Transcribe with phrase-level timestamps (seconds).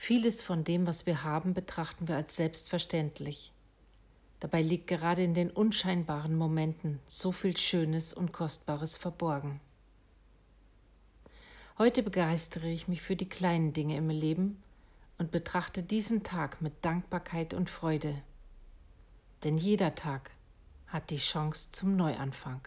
[0.00, 3.52] Vieles von dem, was wir haben, betrachten wir als selbstverständlich.
[4.38, 9.60] Dabei liegt gerade in den unscheinbaren Momenten so viel Schönes und Kostbares verborgen.
[11.78, 14.62] Heute begeistere ich mich für die kleinen Dinge im Leben
[15.18, 18.22] und betrachte diesen Tag mit Dankbarkeit und Freude.
[19.42, 20.30] Denn jeder Tag
[20.86, 22.60] hat die Chance zum Neuanfang.